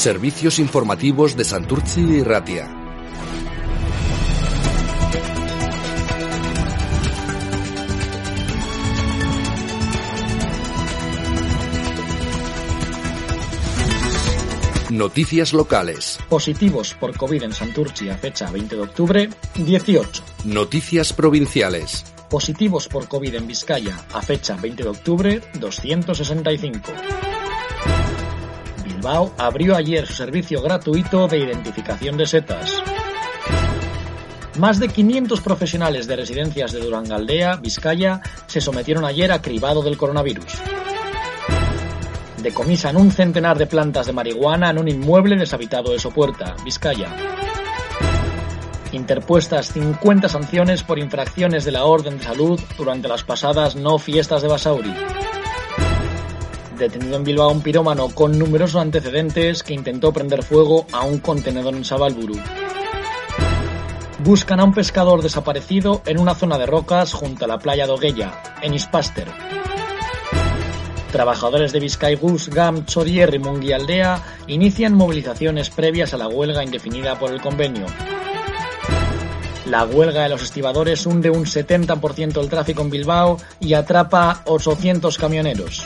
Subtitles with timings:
[0.00, 2.79] Servicios informativos de Santurci y Ratia.
[15.00, 16.18] Noticias locales.
[16.28, 20.22] Positivos por COVID en Santurci a fecha 20 de octubre, 18.
[20.44, 22.04] Noticias provinciales.
[22.28, 26.92] Positivos por COVID en Vizcaya a fecha 20 de octubre, 265.
[28.84, 32.70] Bilbao abrió ayer su servicio gratuito de identificación de setas.
[34.58, 39.96] Más de 500 profesionales de residencias de Durangaldea, Vizcaya, se sometieron ayer a cribado del
[39.96, 40.60] coronavirus.
[42.42, 47.08] Decomisan un centenar de plantas de marihuana en un inmueble deshabitado de Sopuerta, Vizcaya.
[48.92, 54.42] Interpuestas 50 sanciones por infracciones de la Orden de Salud durante las pasadas no fiestas
[54.42, 54.94] de Basauri
[56.80, 61.74] detenido en Bilbao un pirómano con numerosos antecedentes que intentó prender fuego a un contenedor
[61.74, 62.36] en Sabalburu.
[64.24, 68.30] Buscan a un pescador desaparecido en una zona de rocas junto a la playa de
[68.62, 69.28] en Ispaster.
[71.12, 77.32] Trabajadores de Vizcaigus, GAM, Chorier y Munguialdea inician movilizaciones previas a la huelga indefinida por
[77.32, 77.86] el convenio.
[79.66, 85.18] La huelga de los estibadores hunde un 70% el tráfico en Bilbao y atrapa 800
[85.18, 85.84] camioneros.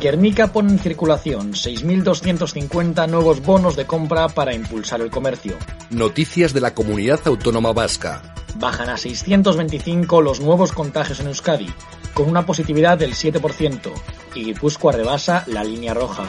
[0.00, 5.56] Guernica pone en circulación 6.250 nuevos bonos de compra para impulsar el comercio.
[5.90, 8.22] Noticias de la Comunidad Autónoma Vasca.
[8.56, 11.68] Bajan a 625 los nuevos contagios en Euskadi,
[12.16, 13.92] con una positividad del 7%,
[14.34, 16.24] y Guipúzcoa rebasa la línea roja.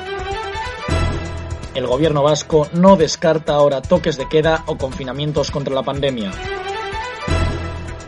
[1.76, 6.32] El gobierno vasco no descarta ahora toques de queda o confinamientos contra la pandemia.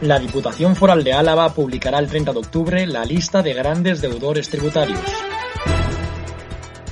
[0.02, 4.50] La Diputación Foral de Álava publicará el 30 de octubre la lista de grandes deudores
[4.50, 5.00] tributarios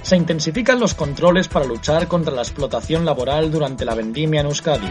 [0.07, 4.88] se intensifican los controles para luchar contra la explotación laboral durante la vendimia en Euskadi.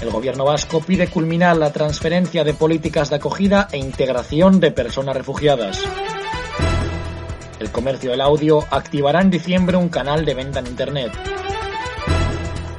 [0.00, 5.16] El gobierno vasco pide culminar la transferencia de políticas de acogida e integración de personas
[5.16, 5.82] refugiadas.
[7.58, 11.12] El comercio del audio activará en diciembre un canal de venta en Internet.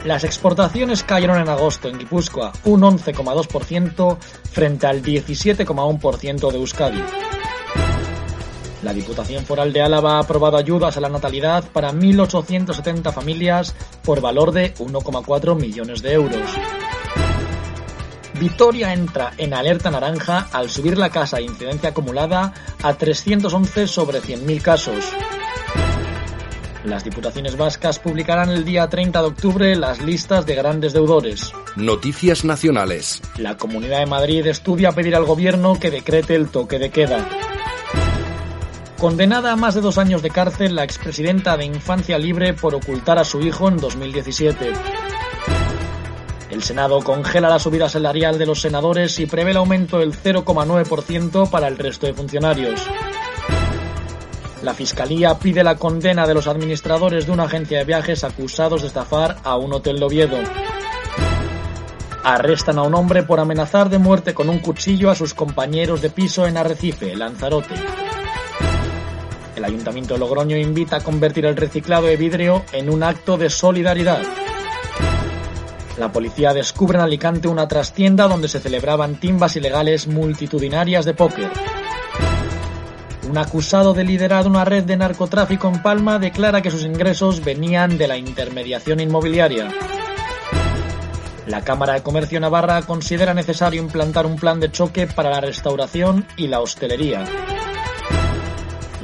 [0.06, 7.04] Las exportaciones cayeron en agosto en Guipúzcoa un 11,2% frente al 17,1% de Euskadi.
[8.82, 13.76] La Diputación Foral de Álava ha aprobado ayudas a la natalidad para 1.870 familias
[14.06, 16.50] por valor de 1,4 millones de euros.
[18.40, 24.22] Vitoria entra en alerta naranja al subir la casa de incidencia acumulada a 311 sobre
[24.22, 25.06] 100.000 casos.
[26.86, 31.52] Las diputaciones vascas publicarán el día 30 de octubre las listas de grandes deudores.
[31.76, 33.22] Noticias nacionales.
[33.38, 37.28] La Comunidad de Madrid estudia pedir al gobierno que decrete el toque de queda.
[38.98, 43.20] Condenada a más de dos años de cárcel la expresidenta de Infancia Libre por ocultar
[43.20, 44.99] a su hijo en 2017.
[46.50, 51.50] El Senado congela la subida salarial de los senadores y prevé el aumento del 0,9%
[51.50, 52.82] para el resto de funcionarios.
[54.64, 58.88] La Fiscalía pide la condena de los administradores de una agencia de viajes acusados de
[58.88, 60.38] estafar a un hotel de Oviedo.
[62.24, 66.10] Arrestan a un hombre por amenazar de muerte con un cuchillo a sus compañeros de
[66.10, 67.76] piso en Arrecife, Lanzarote.
[69.56, 73.50] El Ayuntamiento de Logroño invita a convertir el reciclado de vidrio en un acto de
[73.50, 74.24] solidaridad.
[76.00, 81.52] La policía descubre en Alicante una trastienda donde se celebraban timbas ilegales multitudinarias de póker.
[83.30, 87.98] Un acusado de liderar una red de narcotráfico en Palma declara que sus ingresos venían
[87.98, 89.68] de la intermediación inmobiliaria.
[91.48, 96.26] La Cámara de Comercio Navarra considera necesario implantar un plan de choque para la restauración
[96.38, 97.26] y la hostelería.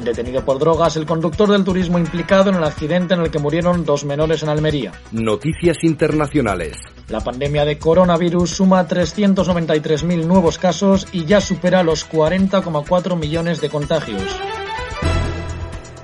[0.05, 3.83] Detenido por drogas, el conductor del turismo implicado en el accidente en el que murieron
[3.85, 4.91] dos menores en Almería.
[5.11, 6.77] Noticias internacionales.
[7.09, 13.69] La pandemia de coronavirus suma 393.000 nuevos casos y ya supera los 40,4 millones de
[13.69, 14.21] contagios.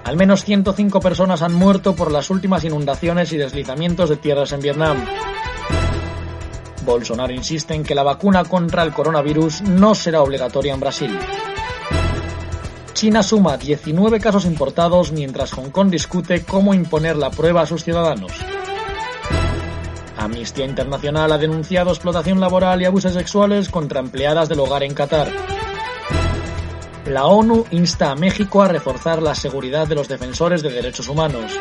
[0.04, 4.62] Al menos 105 personas han muerto por las últimas inundaciones y deslizamientos de tierras en
[4.62, 5.06] Vietnam.
[6.84, 11.20] Bolsonaro insiste en que la vacuna contra el coronavirus no será obligatoria en Brasil.
[13.02, 17.84] China suma 19 casos importados mientras Hong Kong discute cómo imponer la prueba a sus
[17.84, 18.32] ciudadanos.
[20.18, 25.32] Amnistía Internacional ha denunciado explotación laboral y abusos sexuales contra empleadas del hogar en Qatar.
[27.08, 31.60] La ONU insta a México a reforzar la seguridad de los defensores de derechos humanos.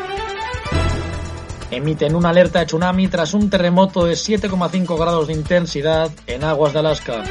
[1.71, 6.73] Emiten una alerta de tsunami tras un terremoto de 7,5 grados de intensidad en aguas
[6.73, 7.23] de Alaska.